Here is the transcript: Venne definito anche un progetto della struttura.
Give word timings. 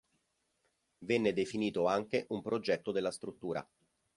Venne 1.05 1.31
definito 1.31 1.85
anche 1.85 2.25
un 2.29 2.41
progetto 2.41 2.91
della 2.91 3.11
struttura. 3.11 3.63